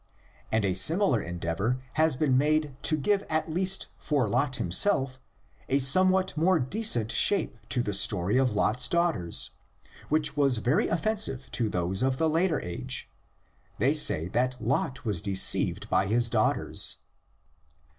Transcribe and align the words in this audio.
And 0.51 0.65
a 0.65 0.73
similar 0.73 1.21
endeavor 1.21 1.79
has 1.93 2.15
been 2.15 2.35
made 2.35 2.75
to 2.81 2.97
give 2.97 3.21
at 3.29 3.51
least 3.51 3.85
for 3.99 4.27
Lot 4.27 4.55
himself 4.55 5.19
a 5.69 5.77
somewhat 5.77 6.35
more 6.35 6.57
decent 6.59 7.11
shape 7.11 7.55
to 7.69 7.83
the 7.83 7.93
story 7.93 8.37
of 8.37 8.53
Lot's 8.53 8.87
daughters, 8.87 9.51
which 10.09 10.35
was 10.35 10.57
very 10.57 10.87
offensive 10.87 11.51
to 11.51 11.69
those 11.69 12.01
of 12.01 12.17
the 12.17 12.27
later 12.27 12.59
age: 12.61 13.11
they 13.77 13.93
say 13.93 14.27
that 14.29 14.59
Lot 14.59 15.05
was 15.05 15.21
deceived 15.21 15.87
by 15.87 16.07
his 16.07 16.31
daughters. 16.31 16.95